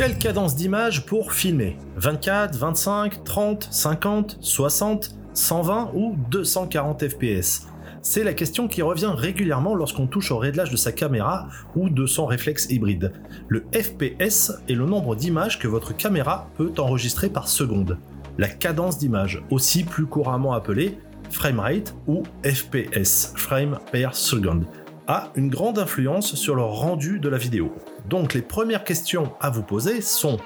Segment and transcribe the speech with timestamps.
[0.00, 1.76] Quelle cadence d'image pour filmer?
[1.96, 7.66] 24, 25, 30, 50, 60, 120 ou 240 fps
[8.00, 12.06] c'est la question qui revient régulièrement lorsqu'on touche au réglage de sa caméra ou de
[12.06, 13.12] son réflexe hybride.
[13.48, 17.98] Le FPS est le nombre d'images que votre caméra peut enregistrer par seconde.
[18.38, 20.96] La cadence d'image, aussi plus couramment appelée
[21.28, 24.62] framerate ou FPS, frame per second,
[25.06, 27.74] a une grande influence sur le rendu de la vidéo.
[28.10, 30.38] Donc les premières questions à vous poser sont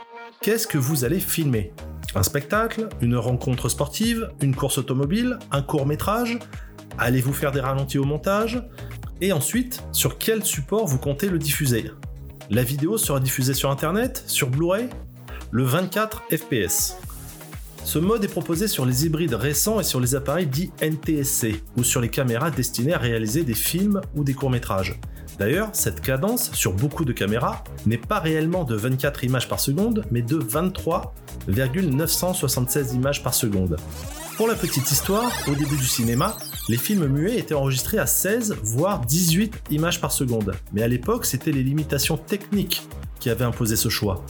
[0.42, 1.72] qu'est-ce que vous allez filmer?
[2.14, 6.38] Un spectacle Une rencontre sportive Une course automobile Un court métrage
[6.98, 8.62] Allez-vous faire des ralentis au montage?
[9.22, 11.90] Et ensuite, sur quel support vous comptez le diffuser?
[12.50, 14.90] La vidéo sera diffusée sur Internet Sur Blu-ray?
[15.50, 16.98] Le 24 fps.
[17.82, 21.82] Ce mode est proposé sur les hybrides récents et sur les appareils dits NTSC, ou
[21.82, 24.98] sur les caméras destinées à réaliser des films ou des courts-métrages.
[25.38, 30.04] D'ailleurs, cette cadence sur beaucoup de caméras n'est pas réellement de 24 images par seconde,
[30.10, 33.76] mais de 23,976 images par seconde.
[34.36, 36.36] Pour la petite histoire, au début du cinéma,
[36.68, 40.54] les films muets étaient enregistrés à 16 voire 18 images par seconde.
[40.72, 42.82] Mais à l'époque, c'était les limitations techniques
[43.20, 44.24] qui avaient imposé ce choix.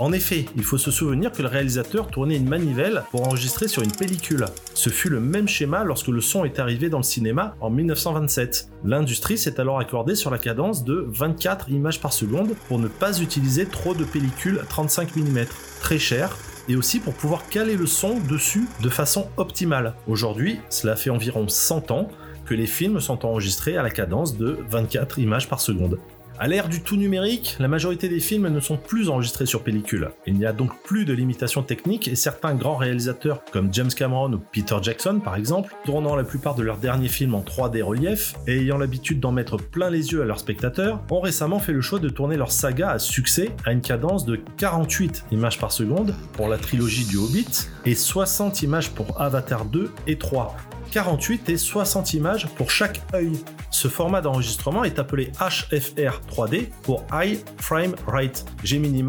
[0.00, 3.82] En effet, il faut se souvenir que le réalisateur tournait une manivelle pour enregistrer sur
[3.82, 4.46] une pellicule.
[4.72, 8.70] Ce fut le même schéma lorsque le son est arrivé dans le cinéma en 1927.
[8.82, 13.20] L'industrie s'est alors accordée sur la cadence de 24 images par seconde pour ne pas
[13.20, 15.44] utiliser trop de pellicules 35 mm,
[15.82, 16.34] très chères
[16.70, 19.92] et aussi pour pouvoir caler le son dessus de façon optimale.
[20.08, 22.08] Aujourd'hui, cela fait environ 100 ans
[22.46, 25.98] que les films sont enregistrés à la cadence de 24 images par seconde.
[26.42, 30.08] À l'ère du tout numérique, la majorité des films ne sont plus enregistrés sur pellicule.
[30.26, 34.32] Il n'y a donc plus de limitations techniques et certains grands réalisateurs comme James Cameron
[34.32, 38.36] ou Peter Jackson par exemple, tournant la plupart de leurs derniers films en 3D relief
[38.46, 41.82] et ayant l'habitude d'en mettre plein les yeux à leurs spectateurs, ont récemment fait le
[41.82, 46.14] choix de tourner leur saga à succès à une cadence de 48 images par seconde
[46.32, 50.56] pour la trilogie du Hobbit et 60 images pour Avatar 2 et 3.
[50.90, 53.32] 48 et 60 images pour chaque œil.
[53.70, 58.44] Ce format d'enregistrement est appelé HFR 3D pour High Frame Rate.
[58.64, 59.04] Gemini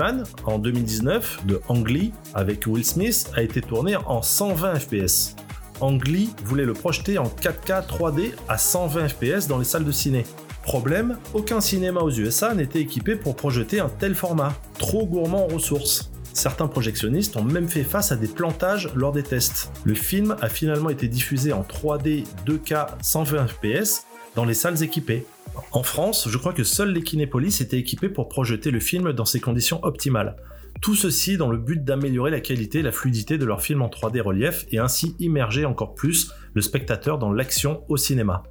[0.45, 5.35] en 2019 de Ang Lee avec Will Smith a été tourné en 120 fps.
[5.81, 9.91] Ang Lee voulait le projeter en 4K 3D à 120 fps dans les salles de
[9.91, 10.25] ciné.
[10.63, 15.47] Problème, aucun cinéma aux USA n'était équipé pour projeter un tel format, trop gourmand en
[15.47, 16.10] ressources.
[16.33, 19.71] Certains projectionnistes ont même fait face à des plantages lors des tests.
[19.83, 24.05] Le film a finalement été diffusé en 3D 2K 120 fps
[24.35, 25.25] dans les salles équipées.
[25.71, 29.25] En France, je crois que seul les Kinépolis étaient équipés pour projeter le film dans
[29.25, 30.37] ces conditions optimales.
[30.81, 33.89] Tout ceci dans le but d'améliorer la qualité et la fluidité de leur film en
[33.89, 38.43] 3D relief et ainsi immerger encore plus le spectateur dans l'action au cinéma.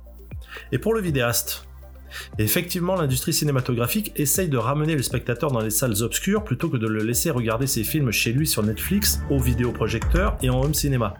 [0.71, 1.67] Et pour le vidéaste,
[2.39, 6.87] effectivement, l'industrie cinématographique essaye de ramener le spectateur dans les salles obscures plutôt que de
[6.87, 11.15] le laisser regarder ses films chez lui sur Netflix, au vidéoprojecteur et en home cinéma.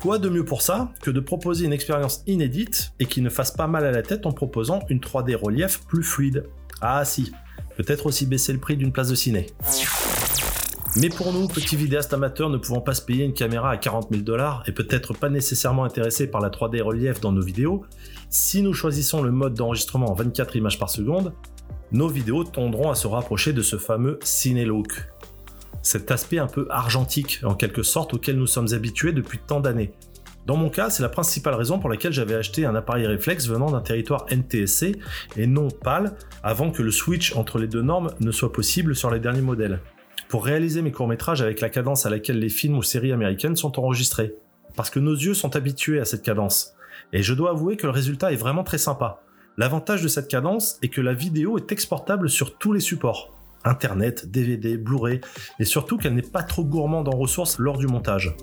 [0.00, 3.50] Quoi de mieux pour ça que de proposer une expérience inédite et qui ne fasse
[3.50, 6.44] pas mal à la tête en proposant une 3D relief plus fluide?
[6.80, 7.32] Ah si,
[7.76, 9.46] peut-être aussi baisser le prix d'une place de ciné.
[10.98, 14.08] Mais pour nous, petits vidéastes amateurs ne pouvant pas se payer une caméra à 40
[14.10, 17.84] 000 dollars et peut-être pas nécessairement intéressés par la 3D relief dans nos vidéos,
[18.30, 21.34] si nous choisissons le mode d'enregistrement en 24 images par seconde,
[21.92, 25.06] nos vidéos tendront à se rapprocher de ce fameux Cinelook.
[25.82, 29.92] Cet aspect un peu argentique, en quelque sorte, auquel nous sommes habitués depuis tant d'années.
[30.46, 33.70] Dans mon cas, c'est la principale raison pour laquelle j'avais acheté un appareil réflexe venant
[33.70, 34.96] d'un territoire NTSC
[35.36, 39.10] et non PAL avant que le switch entre les deux normes ne soit possible sur
[39.10, 39.80] les derniers modèles
[40.28, 43.78] pour réaliser mes courts-métrages avec la cadence à laquelle les films ou séries américaines sont
[43.78, 44.34] enregistrés.
[44.74, 46.74] Parce que nos yeux sont habitués à cette cadence.
[47.12, 49.22] Et je dois avouer que le résultat est vraiment très sympa.
[49.56, 53.32] L'avantage de cette cadence est que la vidéo est exportable sur tous les supports.
[53.64, 55.20] Internet, DVD, Blu-ray,
[55.58, 58.36] et surtout qu'elle n'est pas trop gourmande en ressources lors du montage.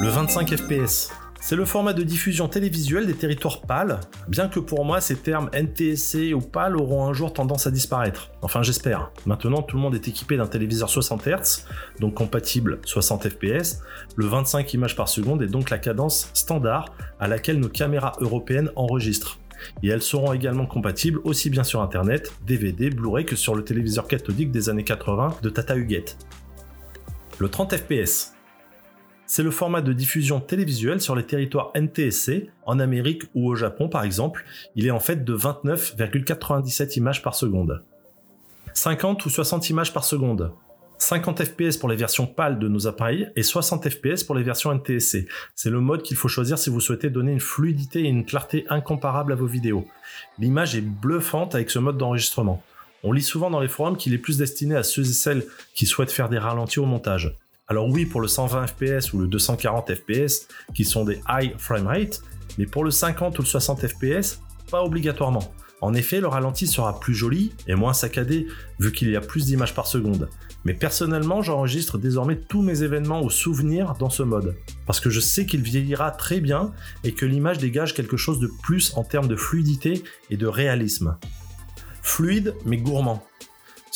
[0.00, 1.12] Le 25 fps,
[1.46, 5.50] c'est le format de diffusion télévisuelle des territoires pâles, bien que pour moi ces termes
[5.52, 8.30] NTSC ou PAL auront un jour tendance à disparaître.
[8.40, 9.10] Enfin j'espère.
[9.26, 11.66] Maintenant tout le monde est équipé d'un téléviseur 60 Hz,
[12.00, 13.82] donc compatible 60 fps.
[14.16, 16.86] Le 25 images par seconde est donc la cadence standard
[17.20, 19.38] à laquelle nos caméras européennes enregistrent.
[19.82, 24.08] Et elles seront également compatibles aussi bien sur Internet, DVD, Blu-ray que sur le téléviseur
[24.08, 26.16] cathodique des années 80 de Tata Huguette.
[27.38, 28.33] Le 30 fps,
[29.34, 33.88] c'est le format de diffusion télévisuelle sur les territoires NTSC, en Amérique ou au Japon
[33.88, 34.44] par exemple.
[34.76, 37.82] Il est en fait de 29,97 images par seconde.
[38.74, 40.52] 50 ou 60 images par seconde.
[40.98, 44.72] 50 fps pour les versions PAL de nos appareils et 60 fps pour les versions
[44.72, 45.26] NTSC.
[45.56, 48.64] C'est le mode qu'il faut choisir si vous souhaitez donner une fluidité et une clarté
[48.68, 49.84] incomparables à vos vidéos.
[50.38, 52.62] L'image est bluffante avec ce mode d'enregistrement.
[53.02, 55.44] On lit souvent dans les forums qu'il est plus destiné à ceux et celles
[55.74, 57.36] qui souhaitent faire des ralentis au montage.
[57.66, 61.86] Alors oui, pour le 120 fps ou le 240 fps, qui sont des high frame
[61.86, 62.20] rate,
[62.58, 64.40] mais pour le 50 ou le 60 fps,
[64.70, 65.54] pas obligatoirement.
[65.80, 68.46] En effet, le ralenti sera plus joli et moins saccadé
[68.78, 70.28] vu qu'il y a plus d'images par seconde.
[70.64, 74.56] Mais personnellement, j'enregistre désormais tous mes événements ou souvenirs dans ce mode,
[74.86, 76.72] parce que je sais qu'il vieillira très bien
[77.02, 81.16] et que l'image dégage quelque chose de plus en termes de fluidité et de réalisme.
[82.02, 83.24] Fluide mais gourmand.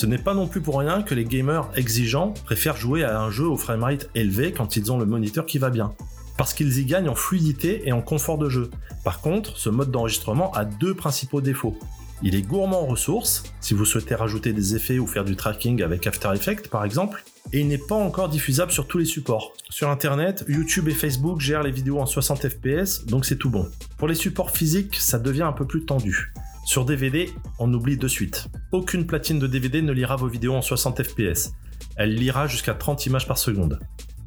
[0.01, 3.33] Ce n'est pas non plus pour rien que les gamers exigeants préfèrent jouer à un
[3.33, 5.93] jeu au framerate élevé quand ils ont le moniteur qui va bien
[6.37, 8.71] parce qu'ils y gagnent en fluidité et en confort de jeu.
[9.03, 11.77] Par contre, ce mode d'enregistrement a deux principaux défauts.
[12.23, 15.83] Il est gourmand en ressources, si vous souhaitez rajouter des effets ou faire du tracking
[15.83, 19.53] avec After Effects par exemple, et il n'est pas encore diffusable sur tous les supports.
[19.69, 23.69] Sur internet, YouTube et Facebook gèrent les vidéos en 60 fps, donc c'est tout bon.
[23.97, 26.33] Pour les supports physiques, ça devient un peu plus tendu.
[26.69, 28.49] Sur DVD, on oublie de suite.
[28.73, 31.55] Aucune platine de DVD ne lira vos vidéos en 60 fps.
[31.97, 33.79] Elle lira jusqu'à 30 images par seconde.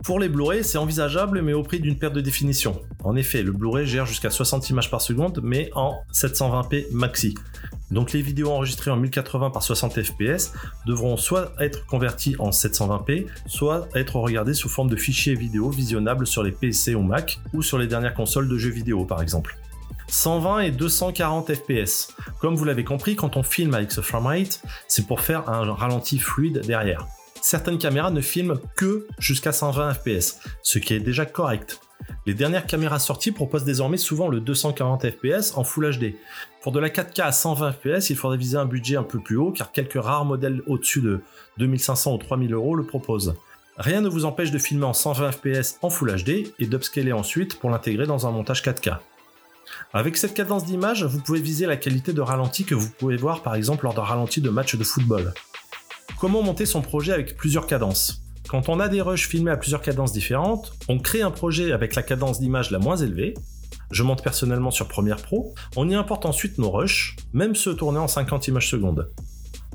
[0.04, 2.82] Pour les Blu-ray, c'est envisageable, mais au prix d'une perte de définition.
[3.04, 7.36] En effet, le Blu-ray gère jusqu'à 60 images par seconde, mais en 720p maxi.
[7.92, 10.52] Donc les vidéos enregistrées en 1080 par 60 fps
[10.88, 16.26] devront soit être converties en 720p, soit être regardées sous forme de fichiers vidéo visionnables
[16.26, 19.60] sur les PC ou Mac, ou sur les dernières consoles de jeux vidéo par exemple.
[20.12, 22.14] 120 et 240 fps.
[22.40, 26.20] Comme vous l'avez compris, quand on filme avec ce framerate, c'est pour faire un ralenti
[26.20, 27.08] fluide derrière
[27.42, 31.82] certaines caméras ne filment que jusqu'à 120 fps, ce qui est déjà correct.
[32.26, 36.16] Les dernières caméras sorties proposent désormais souvent le 240 fps en Full HD.
[36.62, 39.38] Pour de la 4K à 120 fps, il faudrait viser un budget un peu plus
[39.38, 41.22] haut car quelques rares modèles au-dessus de
[41.58, 43.36] 2500 ou 3000 euros le proposent.
[43.78, 47.60] Rien ne vous empêche de filmer en 120 fps en Full HD et d'upscaler ensuite
[47.60, 48.98] pour l'intégrer dans un montage 4K.
[49.94, 53.44] Avec cette cadence d'image, vous pouvez viser la qualité de ralenti que vous pouvez voir
[53.44, 55.34] par exemple lors d'un ralenti de match de football.
[56.20, 58.22] Comment monter son projet avec plusieurs cadences?
[58.48, 61.96] Quand on a des rushs filmés à plusieurs cadences différentes, on crée un projet avec
[61.96, 63.34] la cadence d'image la moins élevée.
[63.92, 65.54] Je monte personnellement sur Premiere Pro.
[65.76, 69.10] On y importe ensuite nos rushs, même ceux tournés en 50 images secondes.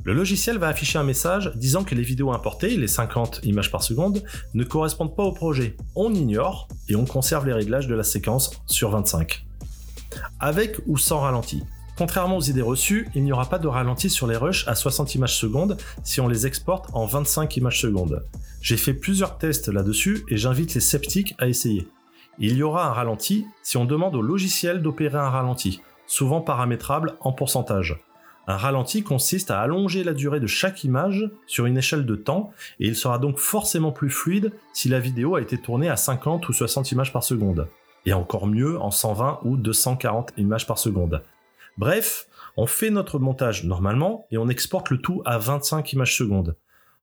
[0.04, 3.82] Le logiciel va afficher un message disant que les vidéos importées, les 50 images par
[3.82, 4.22] seconde,
[4.54, 5.76] ne correspondent pas au projet.
[5.96, 9.45] On ignore et on conserve les réglages de la séquence sur 25.
[10.40, 11.62] Avec ou sans ralenti.
[11.96, 15.14] Contrairement aux idées reçues, il n'y aura pas de ralenti sur les rushs à 60
[15.14, 18.22] images secondes si on les exporte en 25 images secondes.
[18.60, 21.88] J'ai fait plusieurs tests là-dessus et j'invite les sceptiques à essayer.
[22.38, 27.14] Il y aura un ralenti si on demande au logiciel d'opérer un ralenti, souvent paramétrable
[27.20, 27.98] en pourcentage.
[28.46, 32.52] Un ralenti consiste à allonger la durée de chaque image sur une échelle de temps
[32.78, 36.46] et il sera donc forcément plus fluide si la vidéo a été tournée à 50
[36.48, 37.68] ou 60 images par seconde.
[38.06, 41.22] Et encore mieux en 120 ou 240 images par seconde.
[41.76, 46.56] Bref, on fait notre montage normalement et on exporte le tout à 25 images secondes.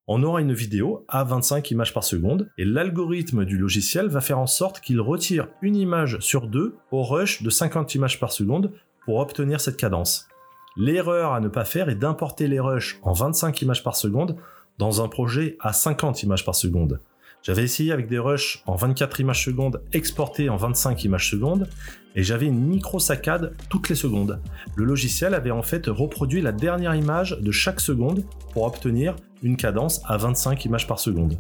[0.08, 4.40] On aura une vidéo à 25 images par seconde et l'algorithme du logiciel va faire
[4.40, 8.72] en sorte qu'il retire une image sur deux au rush de 50 images par seconde
[9.06, 10.28] pour obtenir cette cadence.
[10.76, 14.36] L'erreur à ne pas faire est d'importer les rushs en 25 images par seconde
[14.80, 17.00] dans un projet à 50 images par seconde.
[17.44, 21.68] J'avais essayé avec des rushs en 24 images secondes exportés en 25 images secondes
[22.16, 24.40] et j'avais une micro saccade toutes les secondes.
[24.78, 28.24] Le logiciel avait en fait reproduit la dernière image de chaque seconde
[28.54, 31.38] pour obtenir une cadence à 25 images par seconde.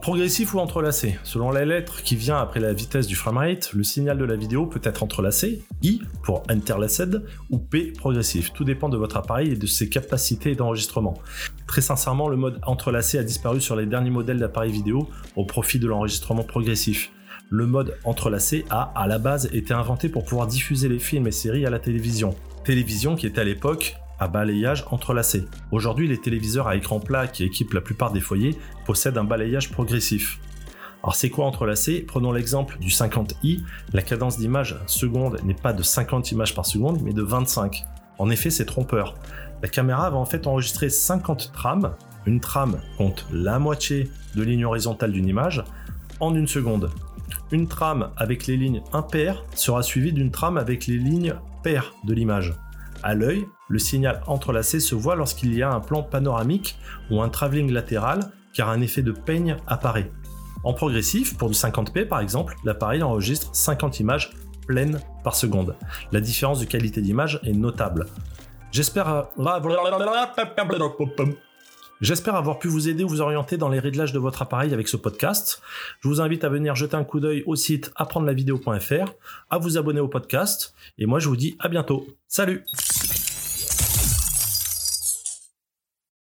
[0.00, 1.18] Progressif ou entrelacé?
[1.24, 4.64] Selon la lettre qui vient après la vitesse du framerate, le signal de la vidéo
[4.64, 8.52] peut être entrelacé, I pour interlaced, ou P progressif.
[8.52, 11.14] Tout dépend de votre appareil et de ses capacités d'enregistrement.
[11.66, 15.78] Très sincèrement, le mode entrelacé a disparu sur les derniers modèles d'appareils vidéo au profit
[15.78, 17.10] de l'enregistrement progressif.
[17.50, 21.32] Le mode entrelacé a, à la base, été inventé pour pouvoir diffuser les films et
[21.32, 22.34] séries à la télévision.
[22.64, 25.46] Télévision qui était à l'époque à balayage entrelacé.
[25.70, 28.56] Aujourd'hui, les téléviseurs à écran plat qui équipent la plupart des foyers
[28.86, 30.40] possèdent un balayage progressif.
[31.02, 35.82] Alors c'est quoi entrelacé Prenons l'exemple du 50i, la cadence d'image seconde n'est pas de
[35.82, 37.86] 50 images par seconde mais de 25.
[38.18, 39.14] En effet, c'est trompeur.
[39.62, 41.94] La caméra va en fait enregistrer 50 trames.
[42.26, 45.64] Une trame compte la moitié de ligne horizontale d'une image
[46.20, 46.90] en une seconde.
[47.52, 52.12] Une trame avec les lignes impaires sera suivie d'une trame avec les lignes paires de
[52.12, 52.54] l'image.
[53.02, 56.78] À l'œil, le signal entrelacé se voit lorsqu'il y a un plan panoramique
[57.10, 58.20] ou un travelling latéral
[58.52, 60.10] car un effet de peigne apparaît.
[60.64, 64.30] En progressif, pour du 50p par exemple, l'appareil enregistre 50 images
[64.66, 65.76] pleines par seconde.
[66.12, 68.06] La différence de qualité d'image est notable.
[68.70, 69.28] J'espère...
[72.00, 74.86] J'espère avoir pu vous aider ou vous orienter dans les réglages de votre appareil avec
[74.86, 75.60] ce podcast.
[76.00, 78.26] Je vous invite à venir jeter un coup d'œil au site apprendre
[79.50, 82.06] à vous abonner au podcast, et moi je vous dis à bientôt.
[82.28, 82.64] Salut